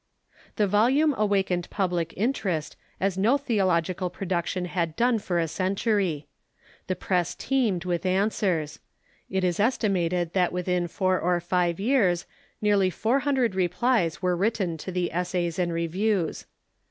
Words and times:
The 0.55 0.67
vohime 0.67 1.13
awakened 1.15 1.69
public 1.69 2.11
interest 2.17 2.75
as 2.99 3.19
no 3.19 3.37
theological 3.37 4.09
pro 4.09 4.25
duction 4.25 4.65
had 4.65 4.95
done 4.95 5.19
for 5.19 5.37
a 5.37 5.47
century. 5.47 6.25
The 6.87 6.95
press 6.95 7.35
teemed 7.35 7.81
Avith 7.83 8.03
an 8.05 8.29
swers. 8.31 8.79
It 9.29 9.43
is 9.43 9.59
estimated 9.59 10.33
that 10.33 10.51
Wxthin 10.51 10.89
four 10.89 11.19
or 11.19 11.39
five 11.39 11.79
years 11.79 12.25
nearly 12.63 12.89
four 12.89 13.19
hundred 13.19 13.53
replies 13.53 14.23
were 14.23 14.35
written 14.35 14.75
to 14.79 14.91
the" 14.91 15.11
Essays 15.13 15.59
and 15.59 15.71
Reviews." 15.71 16.47